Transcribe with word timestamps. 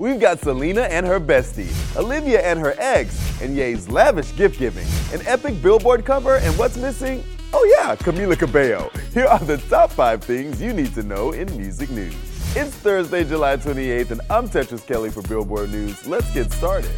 We've 0.00 0.18
got 0.18 0.40
Selena 0.40 0.84
and 0.84 1.04
her 1.04 1.20
bestie, 1.20 1.68
Olivia 1.94 2.40
and 2.40 2.58
her 2.58 2.74
ex, 2.78 3.38
and 3.42 3.54
Ye's 3.54 3.86
lavish 3.86 4.34
gift 4.34 4.58
giving, 4.58 4.86
an 5.12 5.20
epic 5.26 5.60
billboard 5.60 6.06
cover, 6.06 6.36
and 6.36 6.56
what's 6.56 6.78
missing? 6.78 7.22
Oh, 7.52 7.76
yeah, 7.78 7.96
Camila 7.96 8.38
Cabello. 8.38 8.90
Here 9.12 9.26
are 9.26 9.38
the 9.40 9.58
top 9.58 9.90
five 9.90 10.24
things 10.24 10.58
you 10.58 10.72
need 10.72 10.94
to 10.94 11.02
know 11.02 11.32
in 11.32 11.54
music 11.54 11.90
news. 11.90 12.14
It's 12.56 12.74
Thursday, 12.76 13.24
July 13.24 13.58
28th, 13.58 14.12
and 14.12 14.22
I'm 14.30 14.48
Tetris 14.48 14.86
Kelly 14.86 15.10
for 15.10 15.20
Billboard 15.20 15.70
News. 15.70 16.06
Let's 16.06 16.32
get 16.32 16.50
started. 16.50 16.90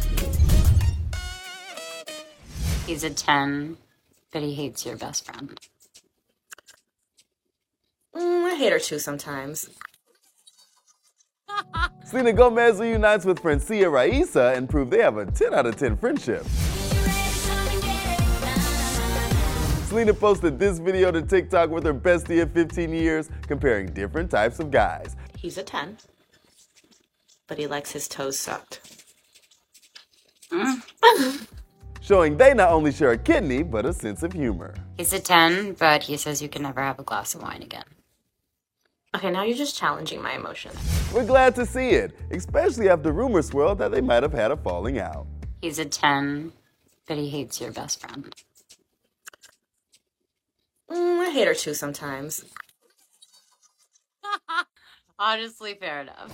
He's 2.87 3.03
a 3.03 3.09
10, 3.09 3.75
but 4.31 4.41
he 4.41 4.53
hates 4.53 4.85
your 4.85 4.95
best 4.95 5.25
friend. 5.25 5.59
Mm, 8.15 8.45
I 8.45 8.55
hate 8.55 8.71
her 8.71 8.79
too 8.79 8.97
sometimes. 8.97 9.69
Selena 12.13 12.31
Gomez 12.31 12.79
reunites 12.79 13.25
with 13.25 13.39
Francia 13.39 13.89
Raisa 13.89 14.53
and 14.55 14.69
prove 14.69 14.91
they 14.91 14.99
have 14.99 15.17
a 15.17 15.25
10 15.25 15.51
out 15.51 15.65
of 15.65 15.75
10 15.77 15.97
friendship. 15.97 16.45
Selena 19.87 20.13
posted 20.13 20.59
this 20.59 20.77
video 20.77 21.11
to 21.11 21.23
TikTok 21.23 21.71
with 21.71 21.83
her 21.85 21.93
bestie 21.93 22.43
of 22.43 22.51
15 22.51 22.93
years, 22.93 23.31
comparing 23.47 23.87
different 23.87 24.29
types 24.29 24.59
of 24.59 24.69
guys. 24.69 25.15
He's 25.35 25.57
a 25.57 25.63
10, 25.63 25.97
but 27.47 27.57
he 27.57 27.65
likes 27.65 27.93
his 27.93 28.07
toes 28.07 28.37
sucked. 28.37 28.79
Showing 31.99 32.37
they 32.37 32.53
not 32.53 32.69
only 32.69 32.91
share 32.91 33.13
a 33.13 33.17
kidney, 33.17 33.63
but 33.63 33.87
a 33.87 33.93
sense 33.93 34.21
of 34.21 34.33
humor. 34.33 34.75
He's 34.97 35.13
a 35.13 35.19
10, 35.19 35.73
but 35.79 36.03
he 36.03 36.17
says 36.17 36.43
you 36.43 36.49
can 36.49 36.61
never 36.61 36.83
have 36.83 36.99
a 36.99 37.03
glass 37.03 37.33
of 37.33 37.41
wine 37.41 37.63
again. 37.63 37.85
Okay, 39.15 39.29
now 39.29 39.43
you're 39.43 39.57
just 39.57 39.77
challenging 39.77 40.21
my 40.21 40.33
emotions. 40.33 40.75
We're 41.13 41.25
glad 41.25 41.53
to 41.55 41.65
see 41.65 41.89
it, 41.89 42.17
especially 42.31 42.89
after 42.89 43.11
rumors 43.11 43.47
swirled 43.47 43.77
that 43.77 43.91
they 43.91 44.01
might 44.01 44.23
have 44.23 44.33
had 44.33 44.49
a 44.51 44.57
falling 44.57 44.97
out. 44.99 45.27
He's 45.61 45.77
a 45.77 45.85
10, 45.85 46.51
but 47.07 47.17
he 47.17 47.29
hates 47.29 47.61
your 47.61 47.71
best 47.71 48.01
friend. 48.01 48.33
Mm, 50.89 51.19
I 51.27 51.29
hate 51.29 51.47
her 51.47 51.53
too 51.53 51.75
sometimes. 51.75 52.43
Honestly, 55.19 55.75
fair 55.75 56.01
enough. 56.01 56.31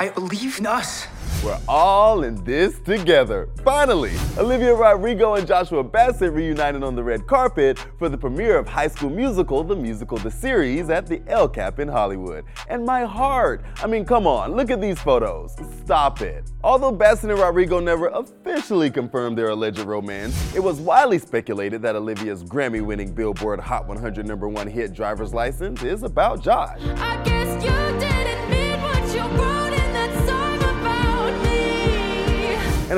I 0.00 0.10
believe 0.12 0.58
in 0.58 0.66
us. 0.66 1.06
We're 1.48 1.58
all 1.66 2.24
in 2.24 2.44
this 2.44 2.78
together. 2.80 3.48
Finally, 3.64 4.12
Olivia 4.36 4.74
Rodrigo 4.74 5.36
and 5.36 5.46
Joshua 5.46 5.82
Bassett 5.82 6.34
reunited 6.34 6.82
on 6.82 6.94
the 6.94 7.02
red 7.02 7.26
carpet 7.26 7.78
for 7.98 8.10
the 8.10 8.18
premiere 8.18 8.58
of 8.58 8.68
High 8.68 8.88
School 8.88 9.08
Musical, 9.08 9.64
the 9.64 9.74
musical, 9.74 10.18
the 10.18 10.30
series 10.30 10.90
at 10.90 11.06
the 11.06 11.22
El 11.26 11.48
Cap 11.48 11.78
in 11.78 11.88
Hollywood. 11.88 12.44
And 12.68 12.84
my 12.84 13.04
heart, 13.04 13.64
I 13.82 13.86
mean, 13.86 14.04
come 14.04 14.26
on, 14.26 14.56
look 14.56 14.70
at 14.70 14.82
these 14.82 14.98
photos. 14.98 15.56
Stop 15.82 16.20
it. 16.20 16.50
Although 16.62 16.92
Bassett 16.92 17.30
and 17.30 17.40
Rodrigo 17.40 17.80
never 17.80 18.08
officially 18.08 18.90
confirmed 18.90 19.38
their 19.38 19.48
alleged 19.48 19.78
romance, 19.78 20.54
it 20.54 20.60
was 20.60 20.82
widely 20.82 21.18
speculated 21.18 21.80
that 21.80 21.96
Olivia's 21.96 22.44
Grammy 22.44 22.82
winning 22.82 23.14
Billboard 23.14 23.58
Hot 23.58 23.88
100 23.88 24.26
number 24.26 24.50
one 24.50 24.66
hit 24.66 24.92
Driver's 24.92 25.32
License 25.32 25.82
is 25.82 26.02
about 26.02 26.42
Josh. 26.42 27.37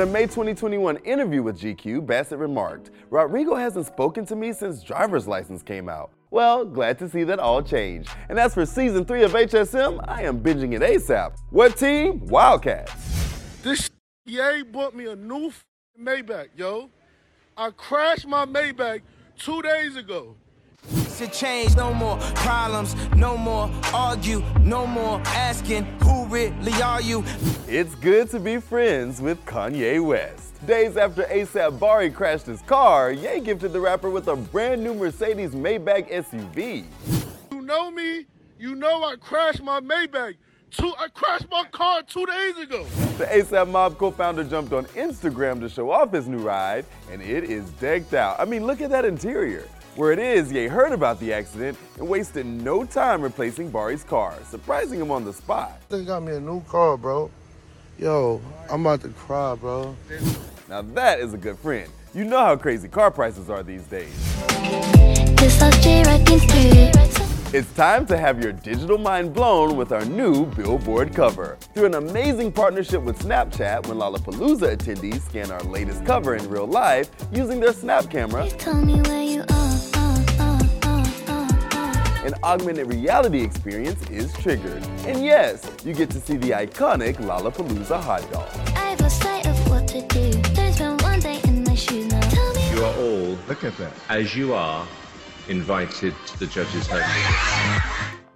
In 0.01 0.07
a 0.07 0.11
May 0.11 0.23
2021 0.23 0.97
interview 1.05 1.43
with 1.43 1.59
GQ, 1.59 2.03
Bassett 2.07 2.39
remarked, 2.39 2.89
Rodrigo 3.11 3.53
hasn't 3.53 3.85
spoken 3.85 4.25
to 4.25 4.35
me 4.35 4.51
since 4.51 4.81
Driver's 4.81 5.27
License 5.27 5.61
came 5.61 5.87
out. 5.87 6.09
Well, 6.31 6.65
glad 6.65 6.97
to 6.97 7.07
see 7.07 7.23
that 7.25 7.37
all 7.37 7.61
changed. 7.61 8.09
And 8.27 8.39
as 8.39 8.55
for 8.55 8.65
season 8.65 9.05
three 9.05 9.21
of 9.21 9.33
HSM, 9.33 10.03
I 10.07 10.23
am 10.23 10.39
binging 10.39 10.73
it 10.73 10.81
ASAP. 10.81 11.37
What 11.51 11.77
team? 11.77 12.25
Wildcats. 12.25 12.91
This 13.61 13.91
Ye 14.25 14.63
bought 14.63 14.95
me 14.95 15.05
a 15.05 15.15
new 15.15 15.51
Maybach, 16.01 16.47
yo. 16.55 16.89
I 17.55 17.69
crashed 17.69 18.25
my 18.25 18.47
Maybach 18.47 19.01
two 19.37 19.61
days 19.61 19.97
ago. 19.97 20.35
To 21.21 21.27
change, 21.27 21.75
no 21.75 21.93
more 21.93 22.17
problems, 22.33 22.95
no 23.15 23.37
more 23.37 23.69
argue, 23.93 24.43
no 24.61 24.87
more 24.87 25.21
asking 25.27 25.85
who 26.01 26.25
really 26.25 26.73
are 26.81 26.99
you. 26.99 27.23
It's 27.67 27.93
good 27.93 28.31
to 28.31 28.39
be 28.39 28.57
friends 28.57 29.21
with 29.21 29.45
Kanye 29.45 30.03
West. 30.03 30.65
Days 30.65 30.97
after 30.97 31.21
ASAP 31.23 31.79
Bari 31.79 32.09
crashed 32.09 32.47
his 32.47 32.63
car, 32.63 33.11
Ye 33.11 33.39
gifted 33.39 33.71
the 33.71 33.79
rapper 33.79 34.09
with 34.09 34.27
a 34.29 34.35
brand 34.35 34.83
new 34.83 34.95
Mercedes 34.95 35.51
Maybach 35.51 36.11
SUV. 36.11 36.85
You 37.51 37.61
know 37.61 37.91
me, 37.91 38.25
you 38.59 38.73
know 38.73 39.03
I 39.03 39.15
crashed 39.17 39.61
my 39.61 39.79
Maybach. 39.79 40.35
Two, 40.71 40.91
I 40.97 41.07
crashed 41.09 41.51
my 41.51 41.65
car 41.71 42.01
two 42.01 42.25
days 42.25 42.57
ago. 42.57 42.83
The 43.19 43.25
ASAP 43.25 43.69
Mob 43.69 43.97
co-founder 43.99 44.45
jumped 44.45 44.73
on 44.73 44.85
Instagram 44.85 45.59
to 45.59 45.69
show 45.69 45.91
off 45.91 46.11
his 46.13 46.27
new 46.27 46.39
ride, 46.39 46.85
and 47.11 47.21
it 47.21 47.43
is 47.43 47.69
decked 47.71 48.15
out. 48.15 48.39
I 48.39 48.45
mean, 48.45 48.65
look 48.65 48.81
at 48.81 48.89
that 48.89 49.05
interior. 49.05 49.67
Where 49.95 50.13
it 50.13 50.19
is, 50.19 50.53
Ye 50.53 50.67
heard 50.67 50.93
about 50.93 51.19
the 51.19 51.33
accident 51.33 51.77
and 51.97 52.07
wasted 52.07 52.45
no 52.45 52.85
time 52.85 53.21
replacing 53.21 53.71
Bari's 53.71 54.05
car, 54.05 54.33
surprising 54.49 55.01
him 55.01 55.11
on 55.11 55.25
the 55.25 55.33
spot. 55.33 55.81
They 55.89 56.05
got 56.05 56.23
me 56.23 56.31
a 56.33 56.39
new 56.39 56.61
car, 56.63 56.95
bro. 56.95 57.29
Yo, 57.99 58.39
I'm 58.69 58.81
about 58.81 59.01
to 59.01 59.09
cry, 59.09 59.55
bro. 59.55 59.95
Now 60.69 60.81
that 60.81 61.19
is 61.19 61.33
a 61.33 61.37
good 61.37 61.57
friend. 61.59 61.91
You 62.13 62.23
know 62.23 62.39
how 62.39 62.55
crazy 62.55 62.87
car 62.87 63.11
prices 63.11 63.49
are 63.49 63.63
these 63.63 63.83
days. 63.83 64.13
It's 67.53 67.69
time 67.73 68.05
to 68.05 68.17
have 68.17 68.41
your 68.41 68.53
digital 68.53 68.97
mind 68.97 69.33
blown 69.33 69.75
with 69.75 69.91
our 69.91 70.05
new 70.05 70.45
Billboard 70.45 71.13
cover. 71.13 71.57
Through 71.73 71.87
an 71.87 71.95
amazing 71.95 72.53
partnership 72.53 73.01
with 73.01 73.19
Snapchat, 73.19 73.87
when 73.87 73.97
Lollapalooza 73.97 74.77
attendees 74.77 75.19
scan 75.23 75.51
our 75.51 75.61
latest 75.63 76.05
cover 76.05 76.37
in 76.37 76.49
real 76.49 76.65
life 76.65 77.09
using 77.33 77.59
their 77.59 77.73
Snap 77.73 78.09
camera, 78.09 78.47
an 82.23 82.35
augmented 82.43 82.87
reality 82.87 83.41
experience 83.41 84.01
is 84.09 84.31
triggered. 84.33 84.83
And 85.07 85.23
yes, 85.23 85.65
you 85.83 85.93
get 85.93 86.09
to 86.11 86.19
see 86.19 86.37
the 86.37 86.51
iconic 86.51 87.15
Lollapalooza 87.15 87.99
hot 87.99 88.31
dog. 88.31 88.47
I've 88.75 88.99
lost 89.01 89.21
sight 89.21 89.47
of 89.47 89.69
what 89.69 89.87
to 89.89 90.01
do. 90.07 90.31
There's 90.53 90.77
been 90.77 90.97
one 90.97 91.19
day 91.19 91.41
in 91.43 91.63
my 91.63 91.75
shoes 91.75 92.11
now. 92.11 92.73
you 92.73 92.83
are 92.83 92.95
all, 92.95 93.37
look 93.47 93.63
at 93.63 93.75
that, 93.77 93.93
as 94.09 94.35
you 94.35 94.53
are, 94.53 94.87
invited 95.49 96.13
to 96.27 96.39
the 96.39 96.45
judges' 96.47 96.87
home. 96.87 97.01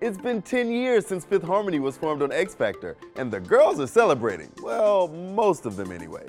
It's 0.02 0.18
been 0.18 0.42
10 0.42 0.72
years 0.72 1.06
since 1.06 1.24
Fifth 1.24 1.44
Harmony 1.44 1.80
was 1.80 1.98
formed 1.98 2.22
on 2.22 2.32
X 2.32 2.54
Factor, 2.56 2.98
and 3.16 3.32
the 3.32 3.40
girls 3.40 3.80
are 3.80 3.88
celebrating. 3.88 4.52
Well, 4.62 5.08
most 5.08 5.66
of 5.66 5.76
them 5.76 5.92
anyway. 5.92 6.26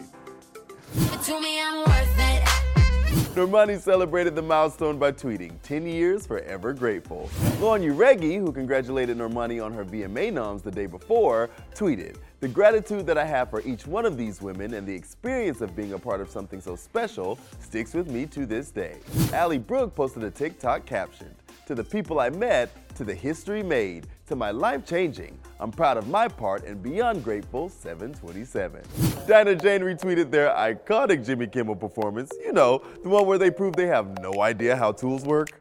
Normani 3.37 3.79
celebrated 3.79 4.35
the 4.35 4.41
milestone 4.41 4.99
by 4.99 5.13
tweeting, 5.13 5.61
10 5.63 5.87
years 5.87 6.27
forever 6.27 6.73
grateful. 6.73 7.29
Lauren 7.61 7.83
Jauregui, 7.83 8.39
who 8.39 8.51
congratulated 8.51 9.19
Normani 9.19 9.63
on 9.63 9.75
her 9.75 9.85
VMA 9.85 10.33
noms 10.33 10.63
the 10.63 10.71
day 10.71 10.87
before, 10.87 11.51
tweeted, 11.75 12.17
the 12.41 12.49
gratitude 12.49 13.07
that 13.07 13.19
I 13.19 13.27
have 13.27 13.51
for 13.51 13.61
each 13.61 13.87
one 13.87 14.07
of 14.07 14.17
these 14.17 14.41
women 14.41 14.73
and 14.73 14.87
the 14.87 14.95
experience 14.95 15.61
of 15.61 15.77
being 15.77 15.93
a 15.93 15.99
part 15.99 16.23
of 16.23 16.31
something 16.31 16.63
so 16.63 16.77
special 16.77 17.39
sticks 17.61 17.93
with 17.93 18.11
me 18.11 18.25
to 18.25 18.47
this 18.47 18.71
day. 18.71 18.97
Ally 19.35 19.59
Brooke 19.59 19.95
posted 19.95 20.25
a 20.25 20.31
TikTok 20.31 20.87
caption, 20.87 21.35
to 21.67 21.75
the 21.75 21.83
people 21.85 22.21
I 22.21 22.31
met, 22.31 22.71
to 22.95 23.03
the 23.05 23.15
history 23.15 23.63
made, 23.63 24.07
to 24.29 24.37
my 24.37 24.53
life 24.53 24.87
changing. 24.87 25.37
I'm 25.59 25.73
proud 25.73 25.97
of 25.97 26.09
my 26.09 26.29
part 26.29 26.65
and 26.65 26.81
beyond 26.81 27.25
grateful 27.25 27.69
727. 27.69 28.83
Dinah 29.27 29.57
Jane 29.57 29.81
retweeted 29.81 30.31
their 30.31 30.51
iconic 30.51 31.27
Jimmy 31.27 31.49
Kimmel 31.49 31.75
performance, 31.75 32.31
you 32.41 32.53
know, 32.53 32.83
the 33.03 33.09
one 33.09 33.27
where 33.27 33.37
they 33.37 33.51
prove 33.51 33.75
they 33.75 33.89
have 33.89 34.19
no 34.21 34.41
idea 34.43 34.77
how 34.77 34.93
tools 34.93 35.25
work. 35.25 35.61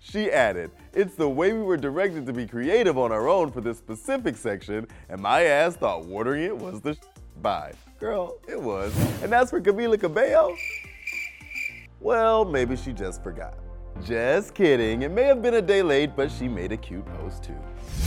She 0.00 0.30
added, 0.30 0.70
It's 0.94 1.16
the 1.16 1.28
way 1.28 1.52
we 1.52 1.62
were 1.62 1.76
directed 1.76 2.24
to 2.26 2.32
be 2.32 2.46
creative 2.46 2.96
on 2.96 3.10
our 3.10 3.28
own 3.28 3.50
for 3.50 3.60
this 3.60 3.78
specific 3.78 4.36
section, 4.36 4.86
and 5.08 5.20
my 5.20 5.42
ass 5.42 5.74
thought 5.74 6.06
watering 6.06 6.44
it 6.44 6.56
was 6.56 6.80
the 6.80 6.94
sh- 6.94 6.98
bye. 7.42 7.72
Girl, 7.98 8.38
it 8.48 8.60
was. 8.60 8.94
And 9.22 9.34
as 9.34 9.50
for 9.50 9.60
Camila 9.60 9.98
Cabello, 9.98 10.56
well, 12.00 12.44
maybe 12.44 12.76
she 12.76 12.92
just 12.92 13.22
forgot. 13.22 13.54
Just 14.04 14.54
kidding. 14.54 15.02
It 15.02 15.10
may 15.10 15.24
have 15.24 15.42
been 15.42 15.54
a 15.54 15.62
day 15.62 15.82
late, 15.82 16.14
but 16.14 16.30
she 16.30 16.46
made 16.46 16.72
a 16.72 16.76
cute 16.76 17.04
post 17.16 17.42
too. 17.42 17.58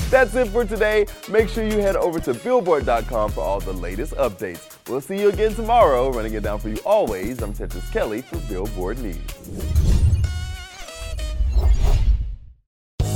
That's 0.10 0.34
it 0.36 0.48
for 0.48 0.64
today. 0.64 1.06
Make 1.30 1.50
sure 1.50 1.66
you 1.66 1.80
head 1.80 1.96
over 1.96 2.20
to 2.22 2.34
billboard.com 2.34 3.32
for 3.32 3.42
all 3.42 3.60
the 3.60 3.74
latest 3.74 4.14
updates. 4.14 4.78
We'll 4.88 5.02
see 5.02 5.20
you 5.20 5.30
again 5.30 5.54
tomorrow. 5.54 6.12
Running 6.12 6.34
it 6.34 6.44
down 6.44 6.60
for 6.60 6.70
you 6.70 6.78
always, 6.86 7.42
I'm 7.42 7.54
Tetris 7.54 7.92
Kelly 7.92 8.22
for 8.22 8.38
Billboard 8.48 9.02
News. 9.02 9.20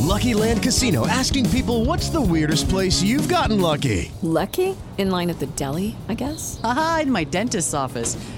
Lucky 0.05 0.33
Land 0.33 0.63
Casino 0.63 1.07
asking 1.07 1.49
people 1.49 1.83
what's 1.83 2.09
the 2.09 2.21
weirdest 2.21 2.69
place 2.69 3.01
you've 3.01 3.27
gotten 3.27 3.59
lucky? 3.59 4.11
Lucky? 4.21 4.77
In 4.97 5.11
line 5.11 5.29
at 5.29 5.39
the 5.39 5.47
deli, 5.47 5.95
I 6.07 6.13
guess? 6.13 6.59
Aha, 6.63 7.01
in 7.03 7.11
my 7.11 7.25
dentist's 7.25 7.73
office. 7.73 8.15